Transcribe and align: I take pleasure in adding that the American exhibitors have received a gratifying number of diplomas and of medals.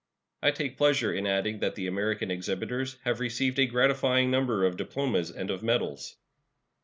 I 0.41 0.49
take 0.49 0.79
pleasure 0.79 1.13
in 1.13 1.27
adding 1.27 1.59
that 1.59 1.75
the 1.75 1.85
American 1.85 2.31
exhibitors 2.31 2.97
have 3.03 3.19
received 3.19 3.59
a 3.59 3.67
gratifying 3.67 4.31
number 4.31 4.65
of 4.65 4.75
diplomas 4.75 5.29
and 5.29 5.51
of 5.51 5.61
medals. 5.61 6.15